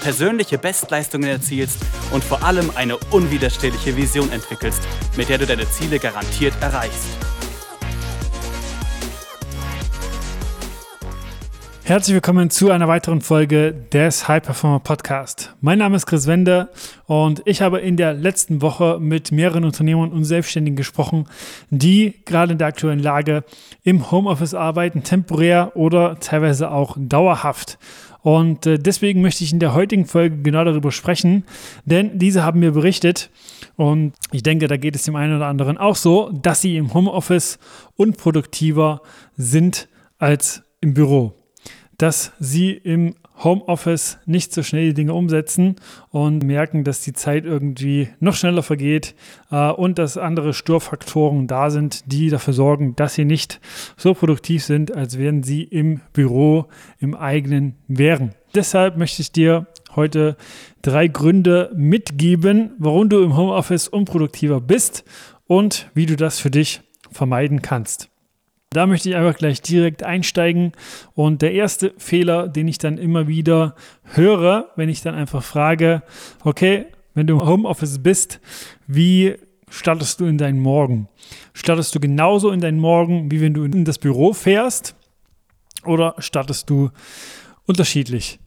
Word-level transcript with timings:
persönliche 0.00 0.58
Bestleistungen 0.58 1.28
erzielst 1.28 1.78
und 2.12 2.22
vor 2.22 2.42
allem 2.42 2.70
eine 2.74 2.96
unwiderstehliche 3.10 3.96
Vision 3.96 4.30
entwickelst, 4.32 4.82
mit 5.16 5.28
der 5.28 5.38
du 5.38 5.46
deine 5.46 5.68
Ziele 5.70 5.98
garantiert 5.98 6.54
erreichst. 6.60 7.08
Herzlich 11.88 12.12
willkommen 12.12 12.50
zu 12.50 12.70
einer 12.70 12.86
weiteren 12.86 13.22
Folge 13.22 13.72
des 13.72 14.28
High 14.28 14.42
Performer 14.42 14.78
Podcast. 14.78 15.54
Mein 15.62 15.78
Name 15.78 15.96
ist 15.96 16.04
Chris 16.04 16.26
Wende 16.26 16.68
und 17.06 17.40
ich 17.46 17.62
habe 17.62 17.78
in 17.80 17.96
der 17.96 18.12
letzten 18.12 18.60
Woche 18.60 18.98
mit 19.00 19.32
mehreren 19.32 19.64
Unternehmern 19.64 20.12
und 20.12 20.24
Selbstständigen 20.24 20.76
gesprochen, 20.76 21.24
die 21.70 22.22
gerade 22.26 22.52
in 22.52 22.58
der 22.58 22.66
aktuellen 22.66 22.98
Lage 22.98 23.42
im 23.84 24.10
Homeoffice 24.10 24.52
arbeiten, 24.52 25.02
temporär 25.02 25.72
oder 25.76 26.20
teilweise 26.20 26.70
auch 26.70 26.94
dauerhaft. 26.98 27.78
Und 28.28 28.66
äh, 28.66 28.78
deswegen 28.78 29.22
möchte 29.22 29.42
ich 29.42 29.54
in 29.54 29.58
der 29.58 29.72
heutigen 29.72 30.04
Folge 30.04 30.42
genau 30.42 30.62
darüber 30.62 30.92
sprechen, 30.92 31.44
denn 31.86 32.18
diese 32.18 32.44
haben 32.44 32.60
mir 32.60 32.72
berichtet, 32.72 33.30
und 33.76 34.12
ich 34.32 34.42
denke, 34.42 34.66
da 34.66 34.76
geht 34.76 34.94
es 34.94 35.04
dem 35.04 35.16
einen 35.16 35.34
oder 35.34 35.46
anderen 35.46 35.78
auch 35.78 35.96
so, 35.96 36.30
dass 36.30 36.60
sie 36.60 36.76
im 36.76 36.92
Homeoffice 36.92 37.58
unproduktiver 37.96 39.00
sind 39.38 39.88
als 40.18 40.62
im 40.82 40.92
Büro. 40.92 41.32
Dass 41.96 42.32
sie 42.38 42.72
im 42.72 43.14
Homeoffice 43.42 44.18
nicht 44.26 44.52
so 44.52 44.62
schnell 44.62 44.88
die 44.88 44.94
Dinge 44.94 45.14
umsetzen 45.14 45.76
und 46.10 46.42
merken, 46.42 46.84
dass 46.84 47.02
die 47.02 47.12
Zeit 47.12 47.44
irgendwie 47.44 48.08
noch 48.20 48.34
schneller 48.34 48.62
vergeht 48.62 49.14
äh, 49.50 49.70
und 49.70 49.98
dass 49.98 50.16
andere 50.16 50.54
Störfaktoren 50.54 51.46
da 51.46 51.70
sind, 51.70 52.10
die 52.10 52.30
dafür 52.30 52.54
sorgen, 52.54 52.96
dass 52.96 53.14
sie 53.14 53.24
nicht 53.24 53.60
so 53.96 54.14
produktiv 54.14 54.64
sind, 54.64 54.94
als 54.94 55.18
wären 55.18 55.42
sie 55.42 55.62
im 55.62 56.00
Büro 56.12 56.66
im 56.98 57.14
eigenen 57.14 57.76
wären. 57.86 58.34
Deshalb 58.54 58.96
möchte 58.96 59.22
ich 59.22 59.32
dir 59.32 59.66
heute 59.94 60.36
drei 60.82 61.08
Gründe 61.08 61.70
mitgeben, 61.74 62.72
warum 62.78 63.08
du 63.08 63.22
im 63.22 63.36
Homeoffice 63.36 63.88
unproduktiver 63.88 64.60
bist 64.60 65.04
und 65.46 65.90
wie 65.94 66.06
du 66.06 66.16
das 66.16 66.40
für 66.40 66.50
dich 66.50 66.80
vermeiden 67.10 67.62
kannst. 67.62 68.10
Da 68.70 68.86
möchte 68.86 69.08
ich 69.08 69.16
einfach 69.16 69.38
gleich 69.38 69.62
direkt 69.62 70.02
einsteigen. 70.02 70.72
Und 71.14 71.40
der 71.40 71.52
erste 71.52 71.94
Fehler, 71.96 72.48
den 72.48 72.68
ich 72.68 72.78
dann 72.78 72.98
immer 72.98 73.26
wieder 73.26 73.74
höre, 74.04 74.70
wenn 74.76 74.88
ich 74.88 75.00
dann 75.00 75.14
einfach 75.14 75.42
frage, 75.42 76.02
okay, 76.44 76.86
wenn 77.14 77.26
du 77.26 77.34
im 77.34 77.46
Homeoffice 77.46 77.98
bist, 77.98 78.40
wie 78.86 79.36
startest 79.70 80.20
du 80.20 80.26
in 80.26 80.38
deinen 80.38 80.60
Morgen? 80.60 81.08
Startest 81.54 81.94
du 81.94 82.00
genauso 82.00 82.50
in 82.50 82.60
deinen 82.60 82.78
Morgen, 82.78 83.30
wie 83.30 83.40
wenn 83.40 83.54
du 83.54 83.64
in 83.64 83.84
das 83.84 83.98
Büro 83.98 84.32
fährst? 84.34 84.94
Oder 85.84 86.14
startest 86.18 86.68
du 86.68 86.90
unterschiedlich? 87.66 88.38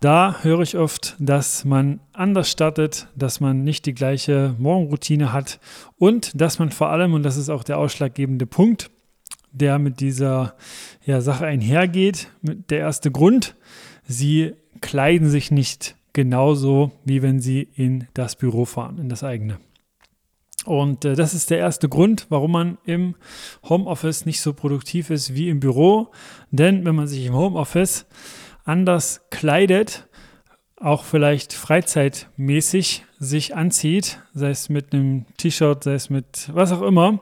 Da 0.00 0.36
höre 0.42 0.60
ich 0.60 0.76
oft, 0.76 1.16
dass 1.18 1.64
man 1.64 2.00
anders 2.12 2.50
startet, 2.50 3.08
dass 3.16 3.40
man 3.40 3.64
nicht 3.64 3.86
die 3.86 3.94
gleiche 3.94 4.54
Morgenroutine 4.58 5.32
hat 5.32 5.58
und 5.96 6.38
dass 6.38 6.58
man 6.58 6.70
vor 6.70 6.90
allem, 6.90 7.14
und 7.14 7.22
das 7.22 7.38
ist 7.38 7.48
auch 7.48 7.64
der 7.64 7.78
ausschlaggebende 7.78 8.44
Punkt, 8.44 8.90
der 9.54 9.78
mit 9.78 10.00
dieser 10.00 10.54
ja, 11.06 11.20
Sache 11.20 11.46
einhergeht. 11.46 12.28
Der 12.42 12.80
erste 12.80 13.10
Grund, 13.10 13.56
sie 14.06 14.54
kleiden 14.80 15.30
sich 15.30 15.50
nicht 15.50 15.96
genauso, 16.12 16.92
wie 17.04 17.22
wenn 17.22 17.40
sie 17.40 17.68
in 17.74 18.06
das 18.14 18.36
Büro 18.36 18.64
fahren, 18.64 18.98
in 18.98 19.08
das 19.08 19.24
eigene. 19.24 19.58
Und 20.64 21.04
äh, 21.04 21.14
das 21.14 21.34
ist 21.34 21.50
der 21.50 21.58
erste 21.58 21.88
Grund, 21.88 22.26
warum 22.30 22.52
man 22.52 22.78
im 22.84 23.14
Homeoffice 23.68 24.26
nicht 24.26 24.40
so 24.40 24.52
produktiv 24.52 25.10
ist 25.10 25.34
wie 25.34 25.48
im 25.48 25.60
Büro. 25.60 26.10
Denn 26.50 26.84
wenn 26.84 26.94
man 26.94 27.06
sich 27.06 27.26
im 27.26 27.34
Homeoffice 27.34 28.06
anders 28.64 29.22
kleidet, 29.30 30.08
auch 30.76 31.04
vielleicht 31.04 31.52
freizeitmäßig 31.52 33.04
sich 33.18 33.54
anzieht, 33.54 34.20
sei 34.34 34.50
es 34.50 34.68
mit 34.68 34.92
einem 34.92 35.26
T-Shirt, 35.36 35.84
sei 35.84 35.94
es 35.94 36.10
mit 36.10 36.50
was 36.52 36.72
auch 36.72 36.82
immer, 36.82 37.20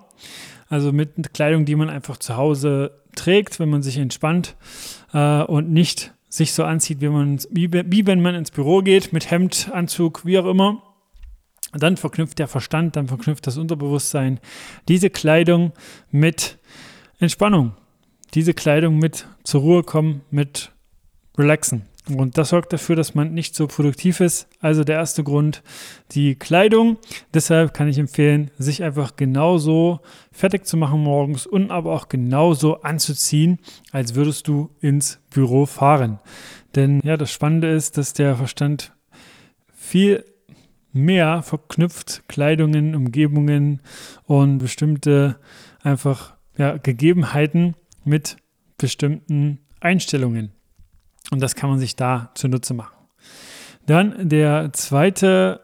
also 0.72 0.90
mit 0.90 1.34
Kleidung, 1.34 1.66
die 1.66 1.76
man 1.76 1.90
einfach 1.90 2.16
zu 2.16 2.38
Hause 2.38 3.02
trägt, 3.14 3.60
wenn 3.60 3.68
man 3.68 3.82
sich 3.82 3.98
entspannt 3.98 4.56
äh, 5.12 5.42
und 5.42 5.70
nicht 5.70 6.14
sich 6.30 6.54
so 6.54 6.64
anzieht, 6.64 7.02
wie, 7.02 7.10
man, 7.10 7.38
wie, 7.50 8.06
wenn 8.06 8.22
man 8.22 8.34
ins 8.34 8.50
Büro 8.50 8.80
geht, 8.80 9.12
mit 9.12 9.30
Hemd, 9.30 9.70
Anzug, 9.70 10.24
wie 10.24 10.38
auch 10.38 10.46
immer. 10.46 10.82
Dann 11.74 11.98
verknüpft 11.98 12.38
der 12.38 12.48
Verstand, 12.48 12.96
dann 12.96 13.06
verknüpft 13.06 13.46
das 13.46 13.58
Unterbewusstsein 13.58 14.40
diese 14.88 15.10
Kleidung 15.10 15.72
mit 16.10 16.58
Entspannung, 17.18 17.74
diese 18.32 18.54
Kleidung 18.54 18.98
mit 18.98 19.26
zur 19.44 19.60
Ruhe 19.60 19.82
kommen, 19.82 20.22
mit 20.30 20.72
Relaxen. 21.36 21.82
Und 22.08 22.36
das 22.36 22.48
sorgt 22.48 22.72
dafür, 22.72 22.96
dass 22.96 23.14
man 23.14 23.32
nicht 23.32 23.54
so 23.54 23.68
produktiv 23.68 24.20
ist. 24.20 24.48
Also 24.60 24.82
der 24.82 24.96
erste 24.96 25.22
Grund, 25.22 25.62
die 26.12 26.34
Kleidung. 26.34 26.98
Deshalb 27.32 27.74
kann 27.74 27.86
ich 27.86 27.98
empfehlen, 27.98 28.50
sich 28.58 28.82
einfach 28.82 29.14
genauso 29.14 30.00
fertig 30.32 30.66
zu 30.66 30.76
machen 30.76 31.00
morgens 31.00 31.46
und 31.46 31.70
aber 31.70 31.92
auch 31.92 32.08
genauso 32.08 32.80
anzuziehen, 32.82 33.60
als 33.92 34.16
würdest 34.16 34.48
du 34.48 34.70
ins 34.80 35.20
Büro 35.30 35.64
fahren. 35.64 36.18
Denn 36.74 37.00
ja, 37.04 37.16
das 37.16 37.30
Spannende 37.30 37.70
ist, 37.70 37.98
dass 37.98 38.14
der 38.14 38.34
Verstand 38.34 38.92
viel 39.72 40.24
mehr 40.92 41.42
verknüpft 41.42 42.24
Kleidungen, 42.28 42.94
Umgebungen 42.96 43.80
und 44.24 44.58
bestimmte 44.58 45.38
einfach 45.82 46.34
ja, 46.56 46.76
Gegebenheiten 46.78 47.74
mit 48.04 48.36
bestimmten 48.76 49.60
Einstellungen. 49.80 50.52
Und 51.32 51.40
das 51.40 51.56
kann 51.56 51.70
man 51.70 51.78
sich 51.78 51.96
da 51.96 52.30
zunutze 52.34 52.74
machen. 52.74 52.94
Dann 53.86 54.28
der 54.28 54.72
zweite 54.74 55.60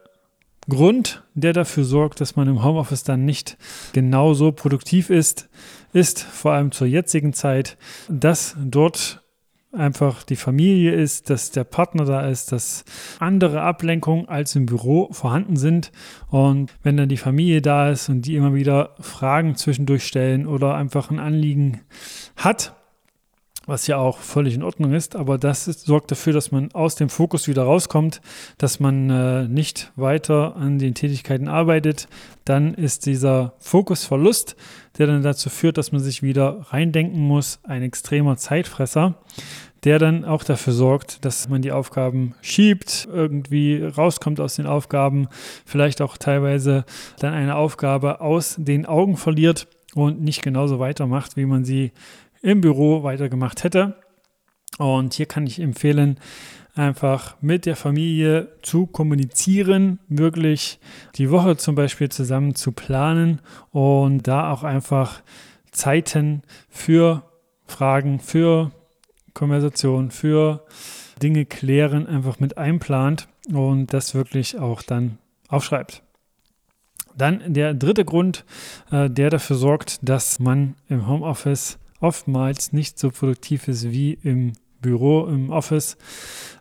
Grund, 0.68 1.22
der 1.34 1.52
dafür 1.52 1.84
sorgt, 1.84 2.20
dass 2.22 2.36
man 2.36 2.48
im 2.48 2.64
Homeoffice 2.64 3.04
dann 3.04 3.26
nicht 3.26 3.58
genauso 3.92 4.50
produktiv 4.50 5.10
ist, 5.10 5.48
ist 5.92 6.22
vor 6.22 6.52
allem 6.52 6.72
zur 6.72 6.86
jetzigen 6.86 7.34
Zeit, 7.34 7.76
dass 8.08 8.56
dort 8.58 9.22
einfach 9.70 10.22
die 10.22 10.36
Familie 10.36 10.94
ist, 10.94 11.28
dass 11.28 11.50
der 11.50 11.64
Partner 11.64 12.06
da 12.06 12.26
ist, 12.26 12.50
dass 12.52 12.86
andere 13.18 13.60
Ablenkungen 13.60 14.26
als 14.26 14.56
im 14.56 14.64
Büro 14.64 15.12
vorhanden 15.12 15.56
sind. 15.56 15.92
Und 16.30 16.72
wenn 16.82 16.96
dann 16.96 17.10
die 17.10 17.18
Familie 17.18 17.60
da 17.60 17.90
ist 17.90 18.08
und 18.08 18.22
die 18.22 18.36
immer 18.36 18.54
wieder 18.54 18.94
Fragen 19.00 19.54
zwischendurch 19.54 20.06
stellen 20.06 20.46
oder 20.46 20.74
einfach 20.76 21.10
ein 21.10 21.18
Anliegen 21.18 21.82
hat, 22.36 22.74
was 23.68 23.86
ja 23.86 23.98
auch 23.98 24.18
völlig 24.18 24.54
in 24.54 24.62
Ordnung 24.62 24.94
ist, 24.94 25.14
aber 25.14 25.36
das 25.36 25.68
ist, 25.68 25.84
sorgt 25.84 26.10
dafür, 26.10 26.32
dass 26.32 26.50
man 26.50 26.72
aus 26.72 26.94
dem 26.94 27.10
Fokus 27.10 27.48
wieder 27.48 27.64
rauskommt, 27.64 28.22
dass 28.56 28.80
man 28.80 29.10
äh, 29.10 29.46
nicht 29.46 29.92
weiter 29.94 30.56
an 30.56 30.78
den 30.78 30.94
Tätigkeiten 30.94 31.48
arbeitet. 31.48 32.08
Dann 32.46 32.72
ist 32.72 33.04
dieser 33.04 33.52
Fokusverlust, 33.58 34.56
der 34.96 35.06
dann 35.06 35.22
dazu 35.22 35.50
führt, 35.50 35.76
dass 35.76 35.92
man 35.92 36.00
sich 36.00 36.22
wieder 36.22 36.66
reindenken 36.70 37.20
muss, 37.20 37.60
ein 37.62 37.82
extremer 37.82 38.38
Zeitfresser, 38.38 39.16
der 39.84 39.98
dann 39.98 40.24
auch 40.24 40.44
dafür 40.44 40.72
sorgt, 40.72 41.26
dass 41.26 41.50
man 41.50 41.60
die 41.60 41.72
Aufgaben 41.72 42.34
schiebt, 42.40 43.06
irgendwie 43.12 43.84
rauskommt 43.84 44.40
aus 44.40 44.56
den 44.56 44.66
Aufgaben, 44.66 45.28
vielleicht 45.66 46.00
auch 46.00 46.16
teilweise 46.16 46.86
dann 47.20 47.34
eine 47.34 47.56
Aufgabe 47.56 48.22
aus 48.22 48.56
den 48.58 48.86
Augen 48.86 49.18
verliert 49.18 49.68
und 49.94 50.20
nicht 50.20 50.42
genauso 50.42 50.78
weitermacht, 50.78 51.36
wie 51.36 51.46
man 51.46 51.64
sie 51.64 51.92
im 52.42 52.60
Büro 52.60 53.02
weitergemacht 53.02 53.64
hätte. 53.64 53.96
Und 54.78 55.14
hier 55.14 55.26
kann 55.26 55.46
ich 55.46 55.60
empfehlen, 55.60 56.18
einfach 56.74 57.36
mit 57.40 57.66
der 57.66 57.74
Familie 57.74 58.48
zu 58.62 58.86
kommunizieren, 58.86 59.98
wirklich 60.08 60.78
die 61.16 61.30
Woche 61.30 61.56
zum 61.56 61.74
Beispiel 61.74 62.08
zusammen 62.08 62.54
zu 62.54 62.72
planen 62.72 63.40
und 63.72 64.28
da 64.28 64.52
auch 64.52 64.62
einfach 64.62 65.22
Zeiten 65.72 66.42
für 66.70 67.24
Fragen, 67.66 68.20
für 68.20 68.70
Konversation, 69.34 70.10
für 70.10 70.64
Dinge 71.20 71.44
klären, 71.46 72.06
einfach 72.06 72.38
mit 72.38 72.58
einplant 72.58 73.28
und 73.52 73.92
das 73.92 74.14
wirklich 74.14 74.58
auch 74.58 74.82
dann 74.82 75.18
aufschreibt. 75.48 76.02
Dann 77.16 77.52
der 77.52 77.74
dritte 77.74 78.04
Grund, 78.04 78.44
äh, 78.92 79.10
der 79.10 79.30
dafür 79.30 79.56
sorgt, 79.56 79.98
dass 80.02 80.38
man 80.38 80.76
im 80.88 81.08
Homeoffice 81.08 81.78
oftmals 82.00 82.72
nicht 82.72 82.98
so 82.98 83.10
produktiv 83.10 83.68
ist 83.68 83.90
wie 83.90 84.12
im 84.22 84.52
Büro, 84.80 85.26
im 85.26 85.50
Office, 85.50 85.96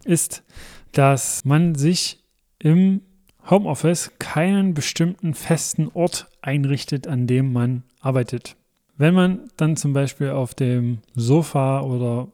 ist, 0.03 0.43
dass 0.91 1.45
man 1.45 1.75
sich 1.75 2.23
im 2.59 3.01
Homeoffice 3.49 4.11
keinen 4.19 4.73
bestimmten 4.73 5.33
festen 5.33 5.89
Ort 5.93 6.27
einrichtet, 6.41 7.07
an 7.07 7.27
dem 7.27 7.53
man 7.53 7.83
arbeitet. 7.99 8.57
Wenn 8.97 9.13
man 9.13 9.49
dann 9.57 9.77
zum 9.77 9.93
Beispiel 9.93 10.31
auf 10.31 10.55
dem 10.55 10.99
Sofa 11.13 11.81
oder 11.81 12.27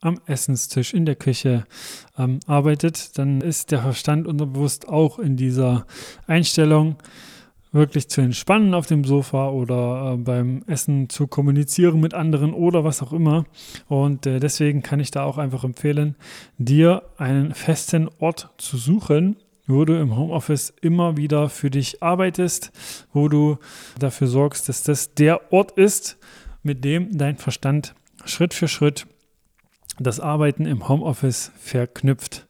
am 0.00 0.20
Essenstisch 0.26 0.94
in 0.94 1.06
der 1.06 1.16
Küche 1.16 1.64
ähm, 2.16 2.40
arbeitet, 2.46 3.18
dann 3.18 3.40
ist 3.40 3.70
der 3.70 3.82
Verstand 3.82 4.26
unterbewusst 4.26 4.88
auch 4.88 5.18
in 5.18 5.36
dieser 5.36 5.86
Einstellung 6.26 6.96
wirklich 7.72 8.08
zu 8.08 8.20
entspannen 8.20 8.74
auf 8.74 8.86
dem 8.86 9.04
Sofa 9.04 9.50
oder 9.50 10.14
äh, 10.14 10.16
beim 10.16 10.62
Essen 10.66 11.08
zu 11.08 11.26
kommunizieren 11.26 12.00
mit 12.00 12.14
anderen 12.14 12.54
oder 12.54 12.84
was 12.84 13.02
auch 13.02 13.12
immer. 13.12 13.44
Und 13.88 14.26
äh, 14.26 14.40
deswegen 14.40 14.82
kann 14.82 15.00
ich 15.00 15.10
da 15.10 15.24
auch 15.24 15.38
einfach 15.38 15.64
empfehlen, 15.64 16.16
dir 16.56 17.02
einen 17.16 17.54
festen 17.54 18.08
Ort 18.18 18.50
zu 18.58 18.76
suchen, 18.76 19.36
wo 19.66 19.84
du 19.84 20.00
im 20.00 20.16
Homeoffice 20.16 20.72
immer 20.80 21.16
wieder 21.16 21.50
für 21.50 21.70
dich 21.70 22.02
arbeitest, 22.02 22.72
wo 23.12 23.28
du 23.28 23.58
dafür 23.98 24.26
sorgst, 24.26 24.68
dass 24.68 24.82
das 24.82 25.14
der 25.14 25.52
Ort 25.52 25.72
ist, 25.72 26.18
mit 26.62 26.84
dem 26.84 27.16
dein 27.16 27.36
Verstand 27.36 27.94
Schritt 28.24 28.54
für 28.54 28.68
Schritt 28.68 29.06
das 30.00 30.20
Arbeiten 30.20 30.64
im 30.64 30.88
Homeoffice 30.88 31.52
verknüpft. 31.58 32.47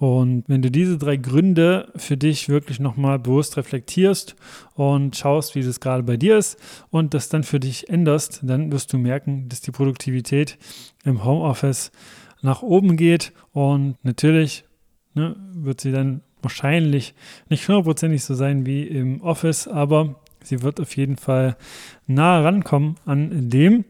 Und 0.00 0.44
wenn 0.46 0.62
du 0.62 0.70
diese 0.70 0.96
drei 0.96 1.18
Gründe 1.18 1.92
für 1.94 2.16
dich 2.16 2.48
wirklich 2.48 2.80
nochmal 2.80 3.18
bewusst 3.18 3.58
reflektierst 3.58 4.34
und 4.72 5.14
schaust, 5.14 5.54
wie 5.54 5.62
das 5.62 5.78
gerade 5.78 6.02
bei 6.02 6.16
dir 6.16 6.38
ist 6.38 6.58
und 6.88 7.12
das 7.12 7.28
dann 7.28 7.42
für 7.42 7.60
dich 7.60 7.90
änderst, 7.90 8.40
dann 8.42 8.72
wirst 8.72 8.94
du 8.94 8.96
merken, 8.96 9.50
dass 9.50 9.60
die 9.60 9.72
Produktivität 9.72 10.56
im 11.04 11.22
Homeoffice 11.22 11.92
nach 12.40 12.62
oben 12.62 12.96
geht 12.96 13.34
und 13.52 14.02
natürlich 14.02 14.64
ne, 15.12 15.36
wird 15.52 15.82
sie 15.82 15.92
dann 15.92 16.22
wahrscheinlich 16.40 17.14
nicht 17.50 17.68
hundertprozentig 17.68 18.24
so 18.24 18.34
sein 18.34 18.64
wie 18.64 18.84
im 18.84 19.20
Office, 19.20 19.68
aber 19.68 20.18
sie 20.42 20.62
wird 20.62 20.80
auf 20.80 20.96
jeden 20.96 21.18
Fall 21.18 21.58
nah 22.06 22.40
rankommen 22.40 22.96
an 23.04 23.50
dem. 23.50 23.84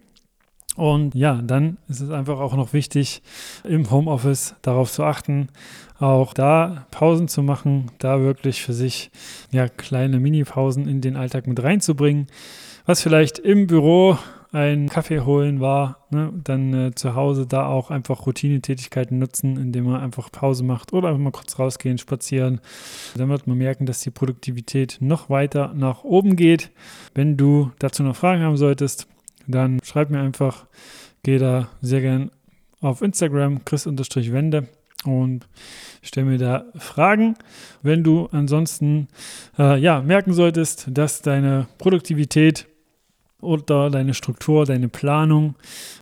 Und 0.77 1.15
ja, 1.15 1.41
dann 1.43 1.79
ist 1.89 2.01
es 2.01 2.11
einfach 2.11 2.39
auch 2.39 2.55
noch 2.55 2.73
wichtig, 2.73 3.23
im 3.65 3.91
Homeoffice 3.91 4.55
darauf 4.63 4.91
zu 4.91 5.05
achten, 5.05 5.49
auch 5.99 6.33
da 6.33 6.87
Pausen 6.91 7.29
zu 7.29 7.43
machen, 7.43 7.91
da 7.99 8.21
wirklich 8.21 8.63
für 8.63 8.73
sich 8.73 9.11
ja 9.51 9.69
kleine 9.69 10.21
Mini-Pausen 10.21 10.89
in 10.89 11.01
den 11.01 11.17
Alltag 11.17 11.47
mit 11.47 11.63
reinzubringen, 11.63 12.29
was 12.87 13.03
vielleicht 13.03 13.39
im 13.39 13.67
Büro 13.67 14.17
ein 14.53 14.89
Kaffee 14.89 15.21
holen 15.21 15.61
war, 15.61 15.99
ne, 16.11 16.33
dann 16.43 16.75
äh, 16.75 16.95
zu 16.95 17.15
Hause 17.15 17.47
da 17.47 17.67
auch 17.67 17.91
einfach 17.91 18.27
Routinetätigkeiten 18.27 19.19
nutzen, 19.19 19.57
indem 19.57 19.85
man 19.85 20.01
einfach 20.01 20.33
Pause 20.33 20.65
macht 20.65 20.93
oder 20.93 21.09
einfach 21.09 21.21
mal 21.21 21.31
kurz 21.31 21.59
rausgehen, 21.59 21.99
spazieren. 21.99 22.61
Dann 23.17 23.29
wird 23.29 23.47
man 23.47 23.59
merken, 23.59 23.87
dass 23.87 24.01
die 24.01 24.11
Produktivität 24.11 24.99
noch 25.01 25.31
weiter 25.31 25.73
nach 25.75 26.03
oben 26.03 26.35
geht. 26.35 26.71
Wenn 27.15 27.37
du 27.37 27.71
dazu 27.79 28.03
noch 28.03 28.17
Fragen 28.17 28.43
haben 28.43 28.57
solltest, 28.57 29.07
dann 29.53 29.79
schreib 29.83 30.11
mir 30.11 30.21
einfach, 30.21 30.67
gehe 31.23 31.39
da 31.39 31.69
sehr 31.81 32.01
gern 32.01 32.31
auf 32.81 33.03
Instagram, 33.03 33.65
chris-wende 33.65 34.69
und 35.05 35.47
stell 36.03 36.25
mir 36.25 36.39
da 36.39 36.65
Fragen. 36.77 37.35
Wenn 37.83 38.05
du 38.05 38.29
ansonsten 38.33 39.09
äh, 39.59 39.79
ja, 39.79 40.01
merken 40.01 40.33
solltest, 40.33 40.89
dass 40.91 41.23
deine 41.23 41.67
Produktivität 41.79 42.67
oder 43.41 43.91
deine 43.91 44.15
Struktur, 44.15 44.67
deine 44.67 44.89
Planung 44.89 45.55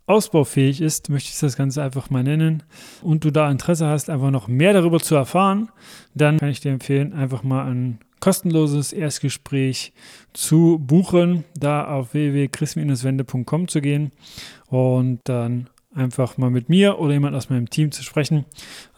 ausbaufähig 0.05 0.81
ist, 0.81 1.09
möchte 1.09 1.29
ich 1.31 1.39
das 1.39 1.55
Ganze 1.55 1.81
einfach 1.81 2.09
mal 2.09 2.23
nennen, 2.23 2.63
und 3.01 3.23
du 3.23 3.31
da 3.31 3.49
Interesse 3.49 3.87
hast, 3.87 4.09
einfach 4.09 4.31
noch 4.31 4.47
mehr 4.47 4.73
darüber 4.73 4.99
zu 4.99 5.15
erfahren, 5.15 5.69
dann 6.13 6.37
kann 6.37 6.49
ich 6.49 6.59
dir 6.59 6.71
empfehlen, 6.71 7.13
einfach 7.13 7.43
mal 7.43 7.65
ein 7.69 7.99
kostenloses 8.19 8.93
Erstgespräch 8.93 9.93
zu 10.33 10.79
buchen, 10.79 11.43
da 11.57 11.87
auf 11.87 12.13
www.chris-wende.com 12.13 13.67
zu 13.67 13.81
gehen 13.81 14.11
und 14.67 15.19
dann 15.23 15.69
einfach 15.93 16.37
mal 16.37 16.49
mit 16.49 16.69
mir 16.69 16.99
oder 16.99 17.13
jemand 17.13 17.35
aus 17.35 17.49
meinem 17.49 17.69
Team 17.69 17.91
zu 17.91 18.03
sprechen, 18.03 18.45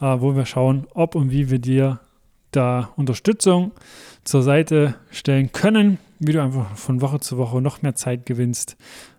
äh, 0.00 0.04
wo 0.04 0.36
wir 0.36 0.46
schauen, 0.46 0.86
ob 0.94 1.14
und 1.14 1.30
wie 1.30 1.50
wir 1.50 1.58
dir 1.58 2.00
da 2.50 2.90
Unterstützung 2.96 3.72
zur 4.24 4.42
Seite 4.42 4.94
stellen 5.10 5.52
können, 5.52 5.98
wie 6.18 6.32
du 6.32 6.42
einfach 6.42 6.76
von 6.76 7.00
Woche 7.00 7.20
zu 7.20 7.38
Woche 7.38 7.60
noch 7.62 7.82
mehr 7.82 7.94
Zeit 7.94 8.26
gewinnst 8.26 8.76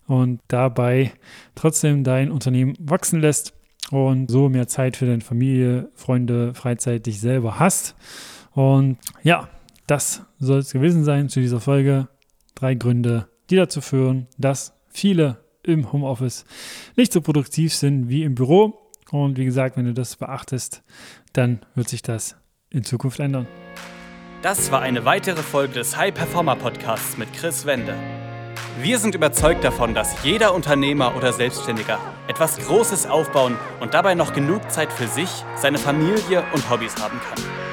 und 0.07 0.39
dabei 0.47 1.11
trotzdem 1.55 2.03
dein 2.03 2.31
Unternehmen 2.31 2.75
wachsen 2.79 3.19
lässt 3.19 3.53
und 3.91 4.29
so 4.29 4.49
mehr 4.49 4.67
Zeit 4.67 4.97
für 4.97 5.05
deine 5.05 5.21
Familie, 5.21 5.89
Freunde, 5.95 6.53
Freizeit, 6.53 7.05
dich 7.05 7.19
selber 7.19 7.59
hast. 7.59 7.95
Und 8.53 8.97
ja, 9.23 9.49
das 9.87 10.23
soll 10.39 10.59
es 10.59 10.71
gewesen 10.71 11.03
sein 11.03 11.29
zu 11.29 11.39
dieser 11.39 11.59
Folge. 11.59 12.07
Drei 12.55 12.75
Gründe, 12.75 13.27
die 13.49 13.55
dazu 13.55 13.81
führen, 13.81 14.27
dass 14.37 14.73
viele 14.89 15.43
im 15.63 15.91
Homeoffice 15.91 16.45
nicht 16.95 17.13
so 17.13 17.21
produktiv 17.21 17.73
sind 17.73 18.09
wie 18.09 18.23
im 18.23 18.35
Büro. 18.35 18.91
Und 19.11 19.37
wie 19.37 19.45
gesagt, 19.45 19.77
wenn 19.77 19.85
du 19.85 19.93
das 19.93 20.15
beachtest, 20.15 20.83
dann 21.33 21.59
wird 21.75 21.89
sich 21.89 22.01
das 22.01 22.35
in 22.69 22.83
Zukunft 22.83 23.19
ändern. 23.19 23.47
Das 24.41 24.71
war 24.71 24.81
eine 24.81 25.05
weitere 25.05 25.41
Folge 25.41 25.75
des 25.75 25.95
High 25.95 26.13
Performer 26.13 26.55
Podcasts 26.55 27.17
mit 27.17 27.31
Chris 27.33 27.65
Wende. 27.65 27.95
Wir 28.81 28.97
sind 28.97 29.15
überzeugt 29.15 29.63
davon, 29.63 29.93
dass 29.93 30.23
jeder 30.23 30.53
Unternehmer 30.53 31.15
oder 31.15 31.31
Selbstständiger 31.31 31.99
etwas 32.27 32.57
Großes 32.57 33.05
aufbauen 33.05 33.55
und 33.79 33.93
dabei 33.93 34.15
noch 34.15 34.33
genug 34.33 34.69
Zeit 34.71 34.91
für 34.91 35.07
sich, 35.07 35.29
seine 35.55 35.77
Familie 35.77 36.43
und 36.53 36.69
Hobbys 36.69 36.95
haben 36.97 37.19
kann. 37.19 37.72